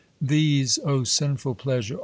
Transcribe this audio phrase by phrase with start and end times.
[0.19, 1.99] These, O sinful pleasure!